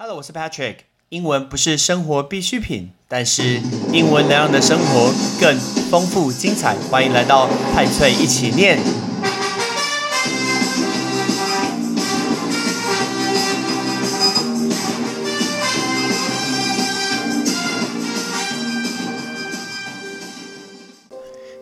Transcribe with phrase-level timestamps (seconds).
[0.00, 0.76] Hello，我是 Patrick。
[1.08, 3.60] 英文不是生活必需品，但是
[3.92, 5.58] 英文能让你的生活更
[5.90, 6.76] 丰富精彩。
[6.88, 8.78] 欢迎来到派翠一起念。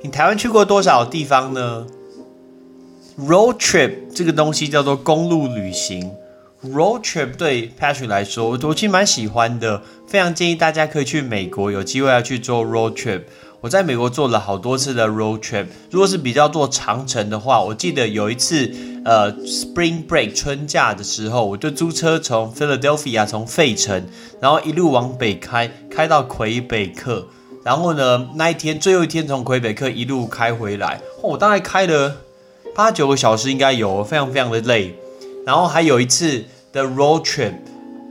[0.02, 1.86] 你台湾去过多少地方呢
[3.18, 6.12] ？Road trip 这个东西叫做公路旅行。
[6.64, 13.22] Road trip 对 Patrick 来说，我其实蛮喜欢的，非常建议大家可以去美国，有机会要去做 road trip。
[13.60, 18.72] 我在美国做了好多次的 road trip，如果是比较做长程的话，我记得有一次，
[19.04, 24.06] 呃，Spring Break 春假的时候，我就租车从 Philadelphia 从费城，
[24.40, 27.26] 然后一路往北开，开到魁北克，
[27.64, 32.16] 然后呢，那一天最后一天从魁北克一路开回来，我大概开了
[32.74, 34.94] 八九个小时，应该有，非常非常的累。
[35.46, 36.42] 然后还有一次
[36.72, 37.52] 的 road trip，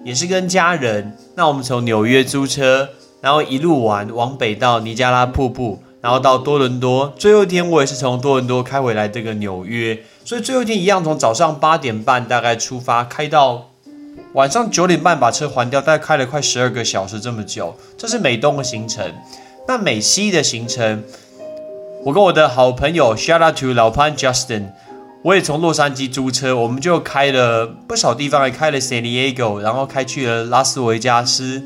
[0.05, 2.87] 也是跟家人，那我们从纽约租车，
[3.19, 13.71] 然后一路玩往北到尼加拉瀑布，然后到多伦多，最后一天我也是从多伦多开回来这个纽约，所以最后一天一样从早上八点半大概出发，开到
[14.31, 19.13] 晚上九点半把车还掉，大概开了快十二个小时这么久，这是美东的行程。
[19.67, 21.03] 那美西的行程，
[22.05, 24.69] 我跟我的好朋友 shout out to 老潘 Justin。
[25.25, 31.63] 我也从洛杉矶租车，我们就开了不少地方，还开了 San Diego，然后开去了拉斯维加斯。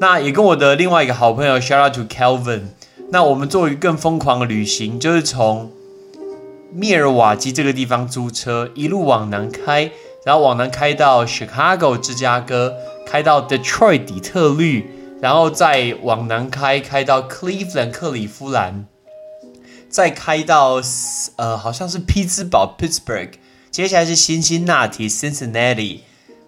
[0.00, 2.64] 那也跟我的另外一个好朋友 Shout out to Kelvin。
[3.10, 5.72] 那我们做一个更疯狂的旅行，就是从
[6.74, 9.90] 密尔瓦基这个地方租车，一路往南开，
[10.26, 12.74] 然后往南开到 Chicago 芝加哥，
[13.06, 14.90] 开到 Detroit 底特律，
[15.22, 18.84] 然后再往南开，开到 Cleveland 克利夫兰。
[19.90, 20.80] 再开到
[21.36, 23.32] 呃，好像是匹兹堡 （Pittsburgh），
[23.70, 26.00] 接下来是辛辛那提 （Cincinnati），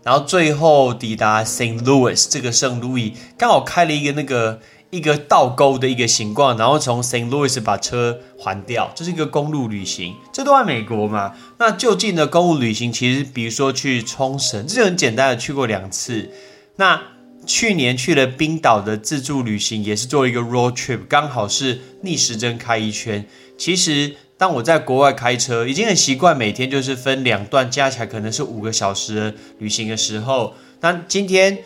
[0.05, 1.83] 然后最后抵达 St.
[1.83, 7.29] Louis 这个圣路易，刚好开了一个那个一个倒钩的一个形状，然后从 St.
[7.29, 11.35] Louis 把车还掉，这是一个公路旅行，这都在美国嘛？
[11.59, 16.31] 那就近的公路旅行，其实比如说去冲绳，这就很简单的，去过两次。
[16.77, 17.03] 那
[17.45, 23.27] 去年去了冰岛的自助旅行，也是做一个 road trip，刚好是逆时针开一圈。
[23.59, 30.55] 其实当我在国外开车，已经很习惯每天就是分两段，加起来可能是五个小时的旅行的时候。
[30.81, 31.59] 那今天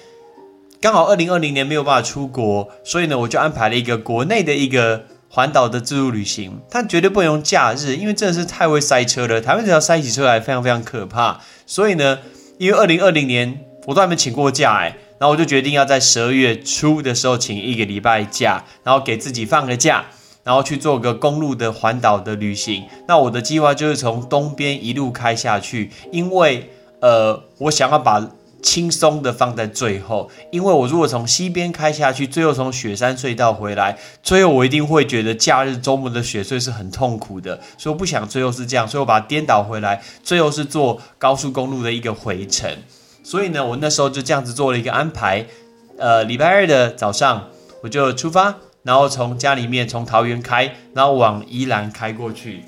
[0.81, 6.61] 刚好二零二零年没有办法出国，所以呢，我就安排了一个国内的一个环岛的自助旅行。
[6.71, 9.41] 但绝对不能用假日，因为真的是太会塞车了。
[9.41, 11.41] 台湾只要塞起车来，非常非常可怕。
[11.67, 12.19] 所以呢，
[12.59, 14.97] 因为二零二零年我都还没请过假，哎。
[15.19, 20.05] 然后我就决定要在十二月初的时候请一个礼拜假，然后给自己放个假，
[20.45, 22.85] 然后去做个公路的环岛的旅行。
[23.09, 28.31] 那我的计划就是从东边一路开下去，因为呃，我想要把
[28.63, 42.71] 轻松的放在最后，因为我如果从西边开下去，最后从雪山隧道回来，最后我一定会觉得假日周末的雪隧是很痛苦的，所以我不想最后是这样，所以我把它颠倒回来，最后是坐高速公路的一个回程。
[43.27, 45.45] 所以呢，我那时候就这样子做了一个安排，
[45.99, 47.49] 呃，礼拜二的早上
[47.83, 48.55] 我就出发，
[48.85, 52.63] 然后从家里面从桃园开，然后往宜兰开过去。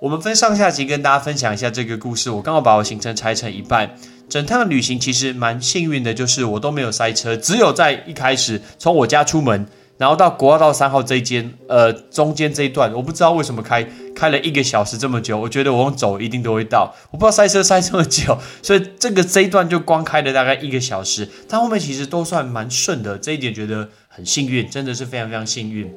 [0.00, 2.30] 我们分上下集跟大家分享一下这个故事。
[2.30, 3.94] 我刚好把我行程拆成一半，
[4.30, 9.66] 整趟旅行其实蛮幸运的，就是我都没有塞车，只有在一开始从我家出门。
[10.00, 15.38] 然后到国二到三号这一间，呃，中间这一段，我不知道为什么开开了一个小时这么久。
[15.38, 21.28] 我觉得我用走一定都会到，我不知道塞车塞这么久， 所以这个这一段就光开了大概一个小时。
[21.46, 25.92] 但后面其实都算蛮顺的，这一点觉得很幸运，真的是非常非常幸运。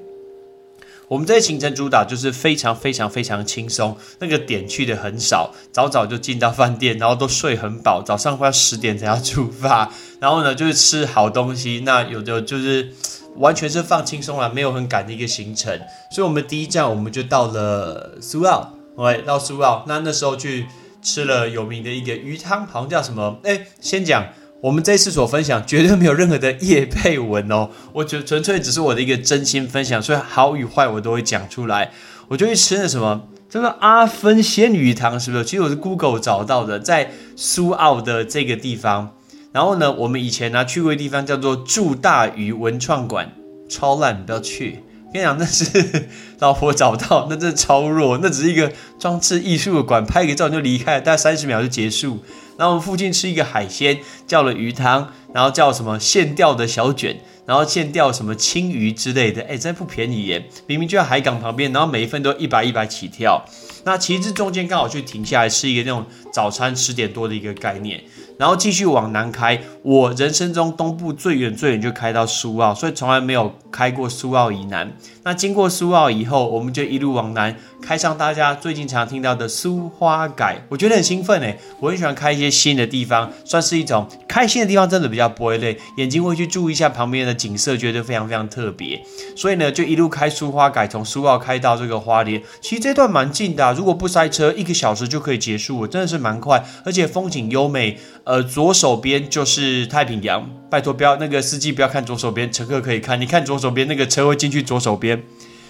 [1.07, 12.93] 我们这行程主导就是非常非常非常轻松，那个点去的很少，早早就进到饭店，然后都睡很饱，早上快要十点才要出发，然后呢就是吃好东西，那有的就是。
[13.37, 15.75] 完全是放轻松了，没有很赶的一个行程，
[16.11, 20.67] 所以我们第一站我们就到了苏澳，OK，到苏澳，那那时候去
[21.01, 23.39] 吃了有名的一个鱼汤，好像叫什么？
[23.43, 24.27] 哎，先讲，
[24.63, 31.91] 我们这次所分享绝对没有任何的叶配文哦， 我觉纯粹只是我的一个真心分享，所以好与坏我都会讲出来。
[32.29, 33.27] 我就去吃了什么？
[33.49, 35.43] 这个阿芬仙鱼汤是不是？
[35.43, 39.11] 其实我是 Google 找到的，在苏澳的这个地方。
[39.51, 43.33] 然后呢，我们以前呢去过的地方叫做祝大鱼文创馆，
[43.67, 44.79] 超烂，不要去。
[45.13, 46.05] 跟你讲，那是
[46.39, 52.23] 老婆找到，那真的超弱，那只是一个装置艺术的馆，拍个照就离开，大概三十秒就结束。
[52.57, 60.43] 然后我们附近吃一个海鲜，叫了鱼汤，然后叫什么现钓的小卷，然后现钓什么青鱼之类的，哎，真不便宜耶！
[60.67, 63.43] 明明就在海港旁边，然后每一份都一百一百起跳。
[63.85, 68.01] 那其实中间刚好去停下来吃一个那种早餐，十点多的一个概念。
[68.37, 69.61] 然后继续往南开。
[69.81, 74.91] 我人生中东部最远最远就开到苏澳，所以从来没有开过苏澳以南。
[75.23, 89.01] 那经过苏澳以后，我们就一路往南开上大家最近常听到的苏花改，我觉得很兴奋诶，我很喜欢开一些新的地方，算是一种开心的地方，真的比较不会累，眼睛会去注意一下旁边的景色，觉得非常非常特别。
[89.35, 97.97] 所以呢，就一路开苏花改，从苏澳开到这个花莲，其实这段蛮近的，如果不塞车，一个小时就可以结束，真的是蛮快，而且风景优美。
[98.25, 105.21] 呃，左手边就是太平洋，拜托不要那个司机不要看左手边，乘客可以看，你看左手边那个车会进去左手边。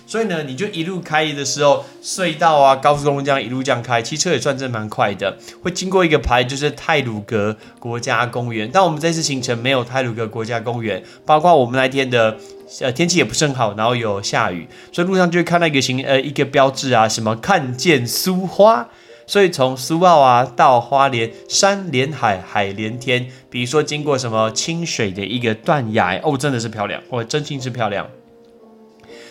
[0.06, 5.36] 所以呢，你就一路开的时候，隧道啊、高速公路这样一路这样开，骑车也算真蛮快的。
[5.64, 8.70] 会经过一个牌，就是泰鲁格国家公园。
[8.72, 12.38] 但我们这次行程没有泰鲁格国家公园，包括我们那天的
[12.82, 18.90] 呃天气也不是很好，然后有下雨，所以路上就会看到一个行呃一个标志啊，什么看见苏花。
[19.26, 23.28] 所以从苏澳啊到花莲，山连海，海连天。
[23.50, 28.08] 比如说经过什么清水的一个断崖，哦，真的是漂亮，哦，真心是漂亮。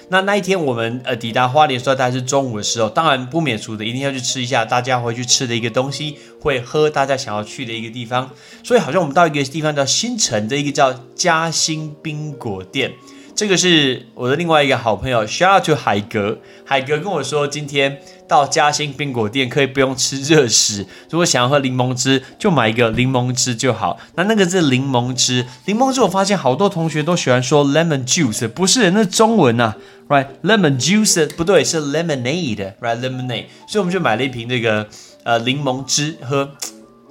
[0.08, 8.30] 那那一天我们呃抵达花莲时候，大概是中午的时候，当然不免俗的，一定要去吃一下大家回去吃的一个东西，会喝大家想要去的一个地方。
[8.62, 12.92] 所以好像我们到一个地方叫新城的一个叫嘉兴冰果店，
[13.34, 18.00] 这个是我的另外一个好朋友，shout out to 海格，海格跟我说今天。
[18.29, 23.99] 到嘉兴冰果店可以不用吃热食，如果想要喝柠檬汁，就买一个柠檬汁就好。
[24.14, 29.75] 那那个是柠檬汁，柠檬汁我发现好多同学都喜欢说 lemon juice，不是那中文呐
[30.08, 33.44] ，right？lemon juice 不对，是 lemonade，right？lemonade。
[33.67, 34.88] 所以我们就买了一瓶这个
[35.25, 36.52] 呃柠檬汁喝，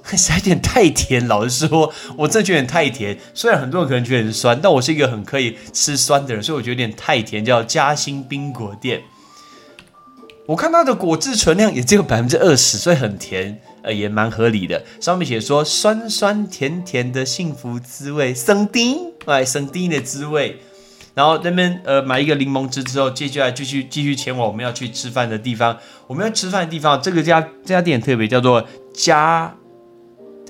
[0.16, 1.26] 是有点太甜。
[1.26, 3.18] 老实说，我真的觉得有点太甜。
[3.34, 7.44] 虽然很多人可能觉得很酸，但我是一个很可以吃酸的人，所以我觉得有点太甜。
[7.44, 9.02] 叫嘉兴冰果店。
[10.46, 14.82] 我看它的果汁存量也只有百分之二十，所以很甜，呃，也蛮合理的。
[15.00, 20.58] 上面写说酸酸甜甜的幸福滋味，生丁，哎，生丁的滋味。
[21.14, 25.78] 然后那边呃买一个柠檬汁之后，接下来继续继续前往我们要去吃饭的地方。
[26.08, 29.54] 我们要吃饭的地方，这个家这家店特别叫做家，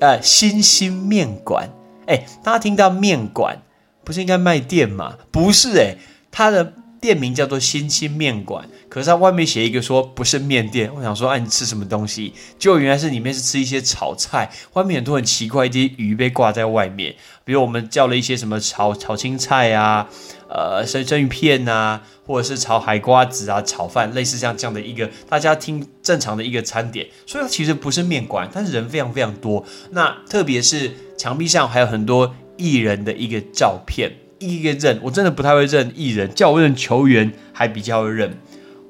[0.00, 1.70] 呃，新兴面馆。
[2.06, 3.62] 哎，大家听到面馆，
[4.04, 5.16] 不是应该卖店吗？
[5.30, 5.96] 不是，哎，
[6.30, 6.74] 他的。
[7.02, 10.88] 店名叫做新兴面馆，可是它外面写一个说不是面店。
[10.94, 12.32] 我想说，哎，你吃什么东西？
[12.60, 20.08] 结果原来是里面是吃一些炒菜，外面很多很奇怪一些鱼被挂在外面，比如我们叫了一些什么炒炒青菜啊，
[20.48, 27.08] 呃生生鱼片啊，或者是炒海瓜子啊，炒饭，类似像这样的一个大家听正常的一个餐点。
[27.26, 29.66] 所以它其实不是面馆，但是人非常非常多。
[29.90, 34.12] 那特别是墙壁上还有很多艺人的一个照片。
[34.46, 38.36] 一个认，我真的不太会认艺人，叫我认球员还比较会认。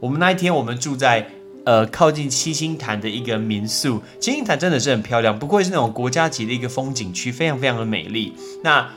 [0.01, 1.27] 我们那一天，我们住在
[1.65, 8.33] 呃靠近七星潭的一个民宿，七星潭真的是很漂亮，不愧是那种国家级的一个风景区，非常非常的美丽。
[8.63, 8.89] 那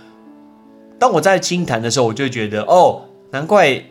[0.99, 3.83] 当我在七星潭的时候，我就觉得哦，难怪。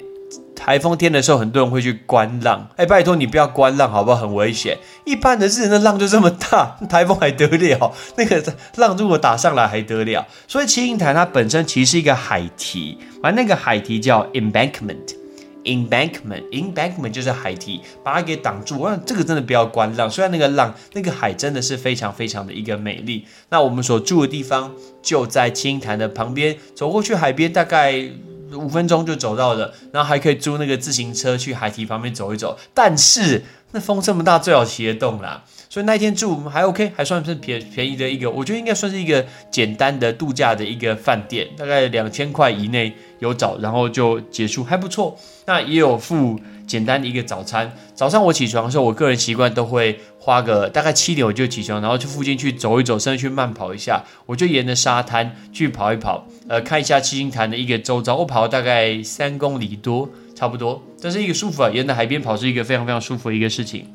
[0.56, 2.68] 台风天的时候，很多人会去观浪。
[2.76, 4.22] 哎，拜托你不要观浪，好不好？
[4.22, 4.78] 很危险。
[5.04, 7.92] 一般的日人的浪就这么大， 台风还得了？
[8.16, 8.42] 那个
[8.76, 10.26] 浪如果打上来还得了？
[10.46, 18.78] 所以七星潭它本身其实是一个海堤，而那个海堤叫 embankment，embankment，embankment 就是海堤，把它给挡住。
[18.78, 20.08] 我想这个真的不要观浪。
[20.08, 23.26] 虽然那个浪，那个海真的是非常非常的一个美丽。
[23.50, 24.72] 那我们所住的地方
[25.02, 28.08] 就在七星潭的旁边，走过去海边大概。
[28.54, 32.58] 五分钟就走到了，然后还可以租那个自行车去海堤旁边走一走。
[32.73, 33.42] 但是
[33.73, 35.44] 那风这么大，最好骑得动啦。
[35.68, 45.18] 所以那一天住还 OK，还算是便便宜的一个，我觉得应该算是一个简单的度假的一个饭店，大概两千块以内有找，然后就结束，还不错。
[45.46, 47.73] 那也有付简单的一个早餐。
[47.94, 54.02] 早上我起床的时候，我个人习惯都会花个大概七点我就起床，然后去附近去走一走，甚至去慢跑一下。
[54.26, 58.16] 我就沿着沙滩去跑一跑，呃，看一下七星潭的一个周遭。
[58.16, 61.71] 我跑了大概三公里多，差不多，这是一个舒服啊。
[61.71, 63.87] 沿着海边跑是一个非常非常舒服的一个事情。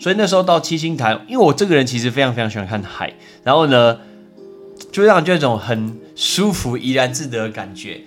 [0.00, 3.98] 所以那时候到七星潭，因为我这个人其实非常非常喜欢看海，然后呢，
[4.92, 8.00] 就让人觉得一种很舒服、怡然自得的感觉。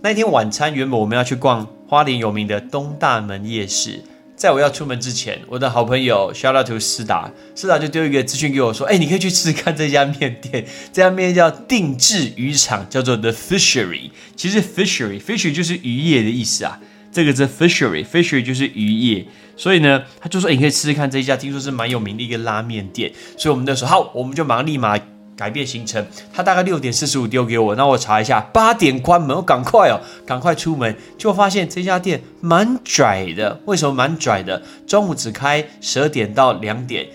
[0.00, 4.00] 那一天晚餐原本我们要去逛花莲有名的东大门夜市，
[4.36, 14.10] 在我要出门之前，我的好朋友 shout out to 思达，思达就丢一个资讯给我说：“哎，你可以去吃看这家面店， 这家面店叫定制渔场，叫做 The Fishery。
[14.36, 16.78] 其实 Fishery，Fishery 就是渔业的意思啊。”
[17.10, 19.24] 这个是 fishery，fishery 就是渔业，
[19.56, 23.10] 所以呢，他就说，你可以试试看这一家，听说是蛮有名的一个拉面店。
[23.36, 24.96] 所以我们那时候好，我们就马上立马
[25.38, 26.04] 改变行程。
[26.34, 33.60] 他大概六点四十五丢给我，那我查一下，八点关门，我赶快哦，赶快出门，就发现这家店蛮拽的。
[33.66, 34.60] 为什么蛮拽的？
[34.86, 37.06] 中午只开十二点到两点。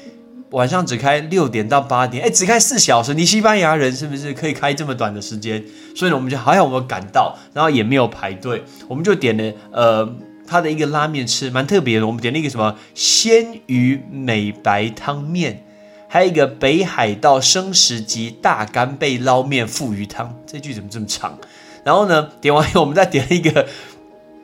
[0.51, 3.15] 晚上只开六点到八点，哎，只开四小时。
[3.15, 5.63] 你西班牙人是不是可以开这么短的时间？
[5.95, 10.15] 所以呢，我们就好像我们赶到，然后也没有排队，我们就点了呃
[10.45, 12.05] 他的一个拉面吃，蛮特别的。
[12.05, 15.65] 我们点了一个什么鲜鱼美白汤面，
[16.13, 20.31] 还有一个北海道生食级大干贝捞面富鱼汤。
[20.45, 21.39] 这句怎么这么长？
[21.83, 23.67] 然后呢，点完以后，我们再点一个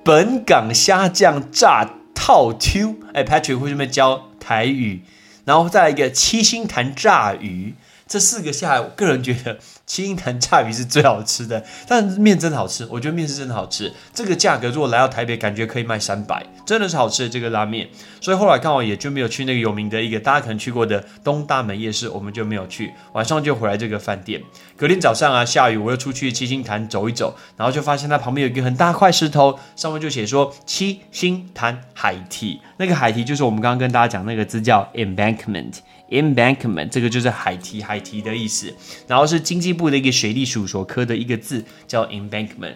[0.04, 2.96] 本港虾酱炸套 Q。
[3.14, 5.04] 哎，Patrick 会这边教台语。
[5.46, 7.76] 然后再来一个七星潭炸鱼，
[8.08, 9.60] 这四个下来，我个人觉得
[9.90, 11.66] 七星潭炸鱼是最好吃的。
[11.88, 13.92] 但面真的好吃，我觉得面是真的好吃。
[14.14, 17.90] 这个价格如果来到台北，感觉可以卖三百，真的是好吃的这个拉面。
[18.22, 22.94] 所以后来刚好也就没有去那个有名的一个大家可能去过的东大门夜市，我们就没有去。
[23.14, 24.40] 晚上就回来这个饭店。
[24.78, 32.62] 隔天早上啊，下雨，我又出去七星潭走一走，然后就发现它旁边有一个很大块石头，上面就写说七星潭海堤。
[32.78, 38.74] 那个海堤就是我们刚刚跟大家讲那个字叫 embankment，embankment 这个就是海堤，海堤的意思。
[39.08, 42.76] 然后是经济 部的一个水利署所刻的一个字叫 embankment。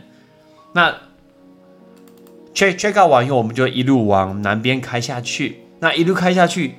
[0.74, 0.92] 那
[2.56, 5.60] check check out 完以后，我们就一路往南边开下去。
[5.82, 6.76] 那一路开下去。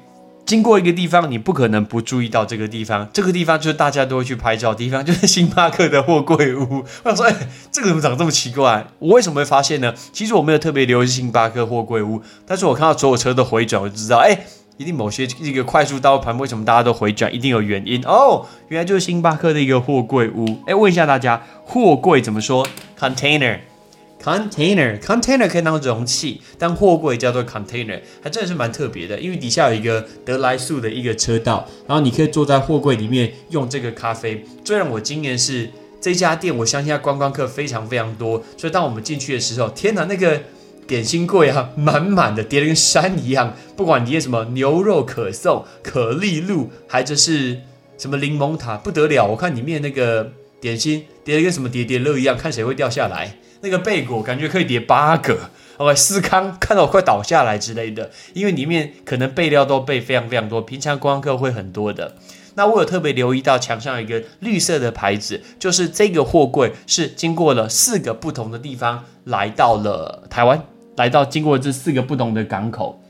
[0.46, 3.08] 经过一个地方，你不可能不注意到这个地方。
[3.14, 6.84] 这个地方就是大家都会去拍照的地方，就是星巴克的货柜屋。
[7.02, 8.86] 我想说，哎，这个怎么长这么奇怪？
[8.98, 9.94] 我为什么会发现呢？
[10.12, 14.44] 其实我没有特别留意星巴克货柜屋，但是我看到所有车都回转，我就知道，哎，
[14.76, 18.46] 一定某些一个快速道路盘为什么大家都回转，一定有原因哦。
[18.68, 20.46] 原来就是星巴克的一个货柜屋。
[20.66, 22.66] 哎，问一下大家，货柜怎么说
[22.98, 23.58] ？Container。
[24.22, 29.20] Container，container 可以当容器，但货柜叫做 container，还真的是蛮特别的。
[29.20, 34.42] 因为底下有一个德莱素的一个车道，然后你可以坐在货柜里面用这个咖啡。
[34.64, 38.42] 最让我惊艳是这家店，我相信它观光客非常非常多。
[38.56, 40.40] 所以当我们进去的时候，天哪，那个
[40.86, 43.54] 点心柜啊，满满的叠得跟山一样。
[43.76, 47.60] 不管你点什么牛肉可颂、可丽露，还是
[47.98, 49.26] 什么柠檬塔，不得了！
[49.26, 53.36] 我看里面那个点心叠得跟什么叠叠乐一样，看谁会掉下来。
[53.60, 62.14] 那个贝果感觉可以叠八个，OK，思康看到我快倒下来之类的，因为里面可能备料都备非常非常多，平常观光客会很多的。
[62.56, 70.62] 那我有特别留意到墙上有一个绿色的牌子，就是这个货柜是经过了四个不同的地方来到了台湾，
[70.96, 73.00] 来到经过这四个不同的港口。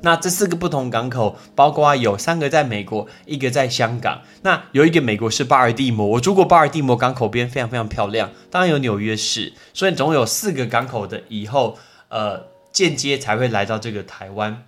[0.00, 4.22] 那这四个不同港口，包括有三个在美国，一个在香港。
[4.42, 8.30] 那有一个美国是巴尔的摩，我住过巴尔的摩港口边，非常非常漂亮。
[8.48, 11.76] 当然有纽约市，所以总有四个港口的以后，
[12.10, 14.64] 呃，间接才会来到这个台湾。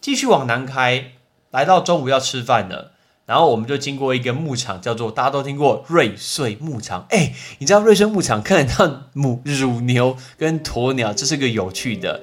[0.00, 1.12] 继续往南开，
[1.52, 2.91] 来到中午要吃饭了，
[3.24, 7.06] 然后我们就经过一个牧场，叫做大家都听过瑞穗牧场。
[7.10, 12.20] 哎，你知道瑞穗牧场看得到母乳牛跟鸵鸟，这是个有趣的。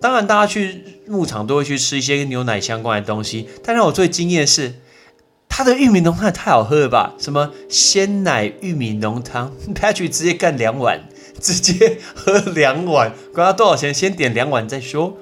[0.00, 3.48] 当然，大家去牧场都会去吃一些跟牛奶相关的东西。
[3.64, 4.74] 但让我最惊艳的是，
[5.48, 7.14] 它的玉米浓汤也太好喝了吧！
[7.18, 11.08] 什么鲜奶玉米浓汤，Patrick 直接干两碗，
[11.40, 15.16] 直接喝两碗，管他多少钱，先点两碗再说。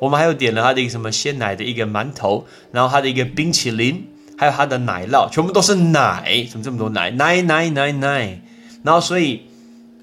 [0.00, 4.06] 我们还有点了他的一个什么鲜奶的一个馒头，然后他的一个冰淇淋，
[4.42, 7.12] 还有它的奶酪，全部都是奶，怎么这么多奶？
[7.12, 8.42] 奶奶奶奶，
[8.82, 9.42] 然后所以。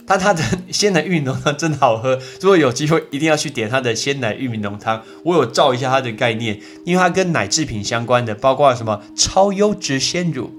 [0.08, 0.42] 但它的
[0.72, 5.04] 鲜奶玉米浓汤真的好喝，如果有机会一定要去点它的鲜奶玉米浓汤。
[5.24, 10.50] 我有照一下它的概念，因为它跟奶制品相关的，包括什么超优质鲜乳、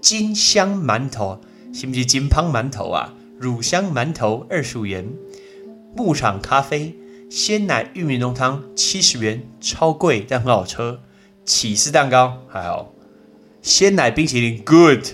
[0.00, 1.40] 金香馒头，
[1.74, 3.12] 是不是金胖馒头啊？
[3.40, 5.08] 乳香馒头二十五元，
[5.96, 6.94] 牧场咖啡、
[7.28, 10.98] 鲜奶玉米浓汤七十元，超贵但很好吃。
[11.44, 12.92] 起司蛋糕还好，
[13.62, 15.06] 鲜奶冰淇淋 good。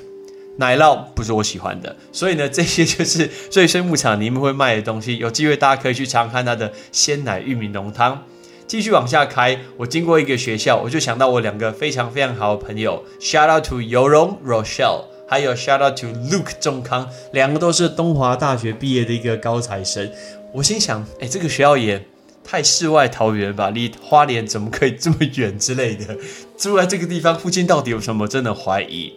[0.57, 5.17] 奶酪不是我喜欢的，所以呢， 这些就是瑞穗牧场里面会卖的东西。
[5.19, 8.25] 有机会大家可以去尝看它的鲜奶玉米浓汤。
[8.67, 20.11] 继续往下开，我经过一个学校，我就想到我两个非常非常好的朋友，shout out to 尤荣 Rochelle，还有 shout out to Luke 仲康，两个都是东华大学毕业的一个高材生。
[20.53, 22.05] 我心想，哎，这个学校也
[22.51, 26.17] 太世外桃源吧，离花莲怎么可以这么远之类的？
[26.57, 28.27] 住在这个地方附近到底有什么？
[28.27, 29.13] 真的怀疑。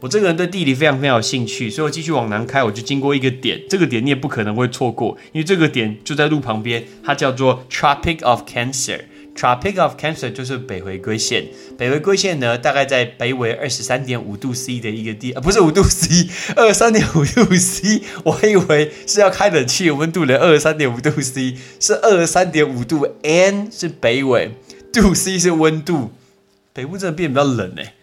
[0.00, 9.00] 我这个人对地理非常非常有兴趣，所以我继续往南开，我就经过一个点，这个点你也不可能会错过，因为这个点就在路旁边，它叫做 Tropic of Cancer。
[9.36, 11.44] Tropic of Cancer 就是北回归线，
[11.76, 24.52] 北回归线呢，大概在北纬二十三点五度 C 的一个地，啊，不是五度 C， 二十三点五度 C，我还以为是要开冷气温度的二十三点五度 C，是二十三点五度，N 是北纬，
[24.92, 26.12] 度 C 是温度，
[26.72, 27.94] 北部真的变比较冷哎。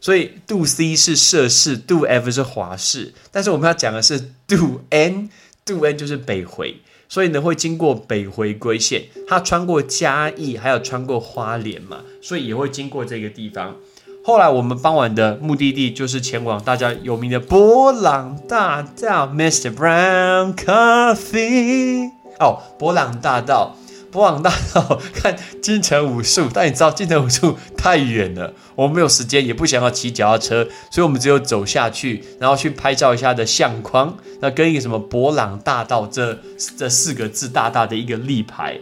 [0.00, 5.28] 所以度 C 是摄氏，度 F 是华氏，但是我们要讲的是度 N，
[5.62, 13.76] 度 N 就是北回，所以呢会经过北回归线，它穿过嘉义，还有穿过花莲嘛，所以也会经过这个地方。
[14.22, 19.74] 后来我们傍晚的目的地就是前往大家有名的博朗大道，Mr.
[19.74, 22.10] Brown Coffee。
[22.38, 23.74] 哦，博朗大道，
[24.10, 36.38] 博朗大道看金城武术，但你知道金城武术太远了，我们没有时间，也不想要骑脚踏车，所以我们只有走下去，然后去拍照一下的相框，那跟一个什么博朗大道这
[36.76, 38.78] 这四个字大大的一个立牌。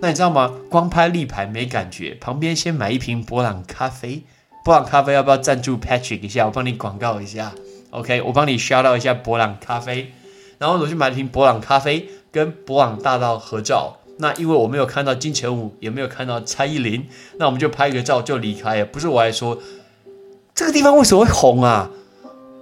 [0.00, 0.52] 那你知道吗？
[0.68, 4.24] 光拍立牌没感觉，旁边先买一瓶博朗咖啡。
[4.64, 6.46] 博朗咖啡要不要赞助 Patrick 一下？
[6.46, 7.52] 我帮你广告一下
[7.90, 8.20] ，OK？
[8.22, 10.12] 我帮你 shout out 一下博朗咖啡，
[10.58, 13.98] 然后我去买一瓶博朗咖啡，跟博朗大道合照。
[14.22, 17.06] 那因为我没有看到金城武，也没有看到蔡依林，
[17.38, 18.86] 那我们就拍个照就离开了。
[18.86, 19.58] 不是我来说，
[20.54, 21.90] 这个地方为什么会红啊？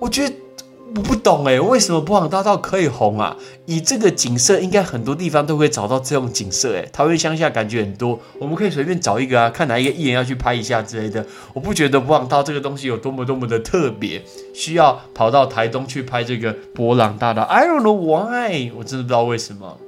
[0.01, 0.35] 我觉得。
[0.93, 3.37] 我不懂哎，为什么博朗大道可以红啊？
[3.65, 6.85] 以这个景色，应该很多地方都会找到这种景色哎。
[6.93, 11.25] 桃园乡下感觉很多，我们可以随便找一个啊，看哪一个艺人要去拍一下之类的。
[11.55, 14.21] 我不觉得博朗大道这个东西有多么多么的特别，
[14.53, 17.43] 需要跑到台东去拍这个博朗大道。
[17.43, 19.79] I don't know why，我真的不知道为什么。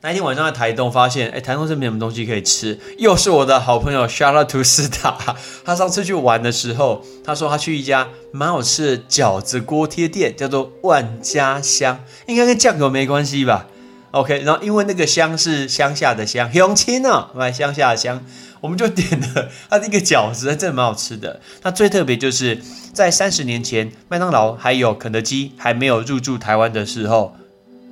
[0.00, 2.78] 那一天晚上在台东发现，哎，台东这边什么东西可以吃？
[2.98, 13.66] 又是我的好朋友 s h a r l o t t e 斯塔，他上次去玩的时候，他说他去一家蛮好吃的饺子锅贴店，叫做万家香，应该跟酱油没关系吧
[14.12, 18.24] ？OK，然后因为那个香是乡下的香，永清啊，买乡下的香，
[18.62, 21.40] 我们就点了他那个饺子，真的蛮好吃的。
[21.62, 22.62] 那最特别就是
[22.92, 27.34] 在三十年前，麦当劳还有肯德基还没有入驻台湾的时候。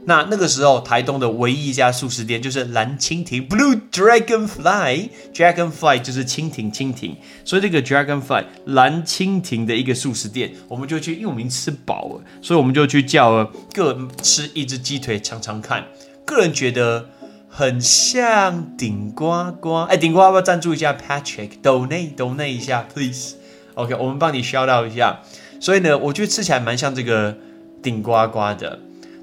[0.08, 7.16] 那那个时候，台东的唯一一家素食店就是蓝蜻蜓 （Blue Dragonfly），Dragonfly 就是蜻蜓，蜻蜓。
[7.44, 15.84] 所以这个 Dragonfly 蓝蜻蜓的一个素食店，我们就去，因为我们已经吃饱了，所以我们就去叫了各吃一只鸡腿尝尝看。
[16.25, 17.10] 个人觉得
[17.48, 23.34] 很像顶呱呱，哎，顶呱要不要赞助一下 Patrick？Donate，Donate 一下，Please。
[23.75, 25.22] OK，我们帮你 shout out 一下。
[25.60, 27.36] 所以呢，我觉得吃起来蛮像这个
[27.82, 28.78] 顶呱呱的。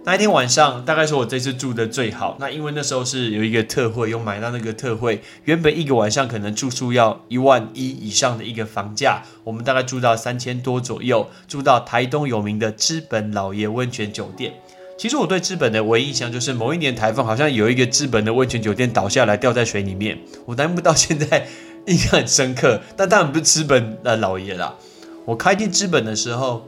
[0.06, 2.36] 那一天晚上，大概是我这次住的最好。
[2.38, 5.22] 那因为那时候是有一个特惠，有买到那个特惠。
[5.46, 14.54] 原本一个晚上可能住宿要一万一以上的一个房价，我们大概住到三千多左右，住到台东有名的资本老爷温泉酒店。
[14.98, 21.48] 其实我对资本的唯一印象就是某一年台风好像有一个资本的温泉酒店倒下来掉在水里面，我难不到现在
[21.88, 22.82] 印象很深刻。
[22.98, 24.76] 但当然不是资本的老爷啦。
[25.24, 26.68] 我开进资本的时候。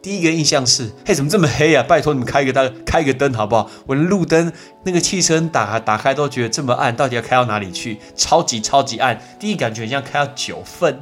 [0.00, 1.82] 第一个印象是，嘿，怎么这么黑啊？
[1.82, 3.68] 拜托你们开一个灯，开一个灯好不好？
[3.86, 4.52] 我的路灯
[4.84, 7.98] 那个汽车打打开都觉得这么暗，到底要开到哪里去？
[8.14, 11.00] 超级超级暗，第一感觉像开到九份。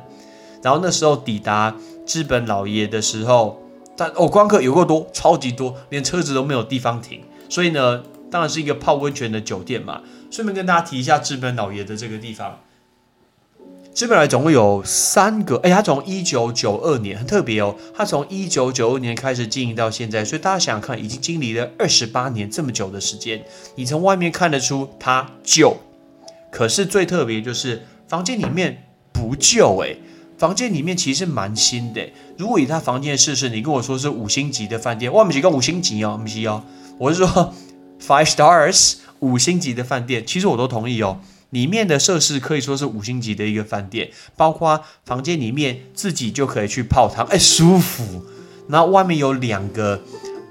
[0.63, 3.63] 然后那时候抵达资本老爷的时候，
[3.97, 7.21] 但哦，光客有够多，超级多，连车子都没有地方停。
[7.49, 10.01] 所以呢，当然是一个泡温泉的酒店嘛。
[10.31, 12.59] 顺便跟大家提一下资本老爷的这个地方。
[13.97, 23.43] 基本来总共有三个，哎，他从一九九二年很特别哦，他从一九九二年开始经营到现在，所以大家想想看，已经经历了二十八年这么久的时间，
[23.75, 25.75] 你从外面看得出它旧，
[26.53, 29.97] 可是最特别就是房间里面不旧，哎，
[30.37, 32.07] 房间里面其实蛮新的。
[32.37, 36.63] 如果以他房间的试试，你跟我说是五星级的饭店，哇，不是个五星级哦，不是哦，
[36.99, 37.55] 我是说
[38.07, 41.19] five stars 五星级的饭店，其实我都同意哦。
[41.57, 48.23] 里面的设施可以说是五星级的一个饭店，包括房间里面自己就可以去泡汤，哎，舒服。
[48.69, 49.99] 然后外面有两个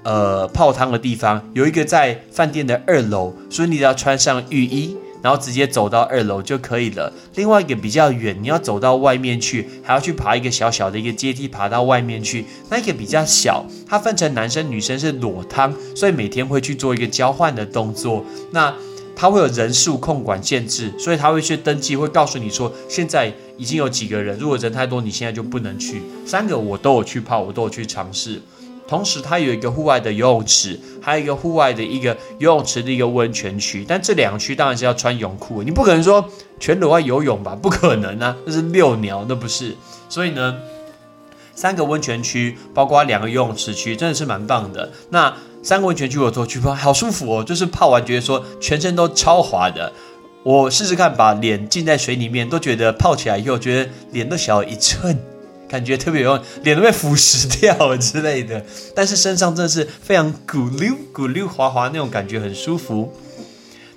[0.02, 7.12] 呃泡汤的地方，有一个在饭店的二楼，所以你只要穿上浴衣，然后直接走到二楼就可以了。
[7.36, 12.44] 另外一个比较远，你要走到外面去，还要去爬一个小小的一个阶梯爬到外面去。
[12.68, 18.24] 那一个比较小，它分成男生女生是裸汤，所以每天会去做一个交换的动作。
[18.50, 18.74] 那
[19.16, 26.02] 他会有人数控管限制，所以他会去登记，会告诉你说现在已经有几个人，如果人太多，你现在就不能去。
[26.26, 28.42] 三个我都有去泡，我都有去尝试。
[28.86, 33.84] 同时，它有一个户外的游泳池，还有一个户外的一个游泳池的一个温泉区。
[33.88, 36.24] 但这两个区当然是要穿泳裤，你不可能说
[36.60, 37.56] 全裸外游泳吧？
[37.60, 39.74] 不可能啊，那是遛鸟，那不是。
[40.10, 40.56] 所以呢，
[41.54, 44.92] 三个温泉区，包括两个游泳池区，真的是蛮棒的。
[45.08, 45.34] 那。
[45.66, 47.42] 三个温泉区我都去泡，好舒服哦！
[47.42, 49.92] 就是泡完觉得说全身都超滑的。
[50.44, 55.18] 我试试看，把脸浸在水里面，都觉得泡起来以后觉得脸都小一寸，
[55.68, 58.64] 感觉特别有用，脸都被腐蚀掉了之类的。
[58.94, 63.12] 但是身上真的是非常咕溜咕溜滑滑那种感觉，很舒服。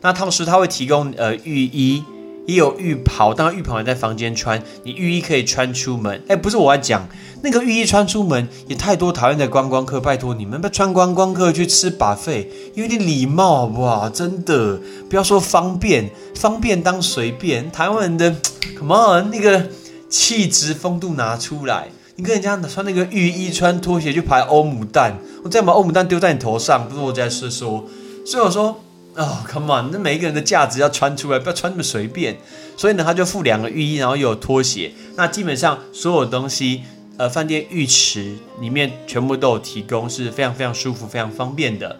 [0.01, 2.03] 那他们说他会提供呃浴衣。
[2.49, 6.19] 也有浴袍，当然浴袍也在房间穿，你浴衣可以穿出门。
[6.27, 7.07] 哎，不是我要讲
[7.43, 14.09] 那个浴衣穿出门，也太多讨厌的观光客，拜托你们不要穿观光客去吃把费，有点礼貌好不好？
[14.09, 17.69] 真的，不要说方便，方便当随便。
[17.71, 18.35] 台湾人的，
[18.79, 19.69] Come on，那个
[20.09, 21.89] 气质风度拿出来。
[22.15, 27.85] 你跟人家穿那个浴衣、穿拖鞋去排欧姆蛋，我再把欧姆蛋丢在你头上，不是我在说说。
[28.25, 28.83] 所以我说，
[29.19, 32.37] 哦，come on，那每一个人的价值要穿出来，不要穿那么随便。
[32.77, 34.93] 所以呢，他就附两个浴衣，然后又有拖鞋。
[35.17, 36.83] 那基本上所有东西，
[37.17, 41.99] 呃，饭店浴池里面全部都有提供，是非常非常舒服、非常方便的。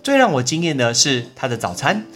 [0.00, 2.06] 最让我惊艳的是他的早餐。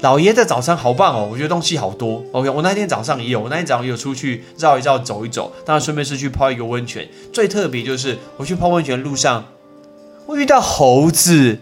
[0.00, 2.24] 老爷的早餐好棒哦，我觉得东西好多。
[2.32, 7.06] OK，我那天早上也有，我那天早上也有出去绕一绕、走一走，当然顺便是去泡一个温泉。
[7.34, 9.44] 最特别就是我去泡温泉路上，
[10.24, 11.58] 我遇到猴子。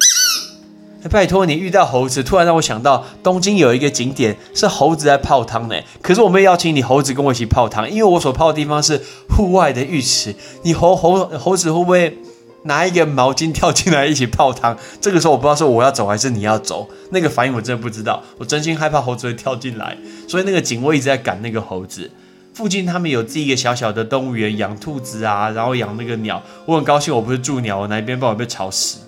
[1.08, 5.76] 拜托你遇到猴子，突然让我想到东京有一个景点是猴子在泡汤呢。
[6.02, 10.34] 可是我没邀请你猴子跟我一起泡汤，因为我所泡的地方是户外的浴池。
[10.62, 12.18] 你猴猴猴子会不会？
[12.64, 19.96] 拿一个毛巾跳进来一起泡汤，这个时候我不知道是我要走还是你要走，那个反应我真的不知道，我真心害怕猴子会跳进来，
[20.28, 22.10] 所以那个警卫一直在赶那个猴子。
[22.52, 28.98] 附近他们有自己一个小小的动物园，养兔子啊，然后养那个鸟，我很高兴我不是住鸟，我那边不然被吵死。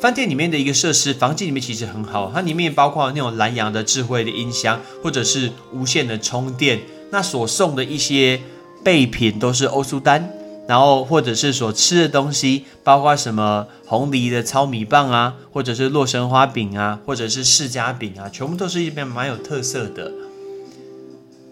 [0.00, 8.40] 饭店里面的一个设施，房间里面其实很好，它里面包括那种蓝牙的智慧的音箱，或者是无线的充电，那所送的一些
[8.82, 10.30] 备品都是欧舒丹。
[10.66, 20.12] 然后，或者是所吃的东西，包括什么红梨的糙米棒啊，或者是洛神花饼啊，或者是世家饼啊，全部都是一边蛮有特色的。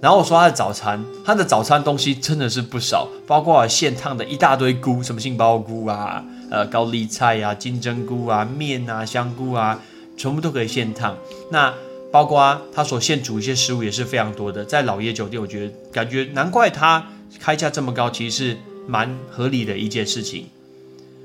[0.00, 9.80] 然后我说他的早餐，他的早餐东西真的是不少，包括现烫的一大堆菇，什么杏鲍菇啊，呃高丽菜呀、金针菇啊、面啊、香菇啊，
[10.16, 11.16] 全部都可以现烫。
[11.50, 11.72] 那
[12.10, 14.64] 包括他所现煮一些食物也是非常多的。
[14.64, 17.06] 在老爷酒店，我觉得感觉难怪他
[17.38, 18.56] 开价这么高，其实是。
[18.90, 20.46] 蛮合理的一件事情，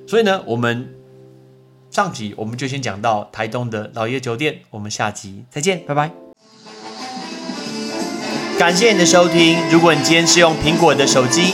[0.06, 0.94] 所以呢，我们
[1.90, 6.12] 上集我们就先讲到台东的老爷酒店，我们下集再见，拜拜。
[8.60, 11.54] 感谢你的收听，如果你今天是用苹果的手机，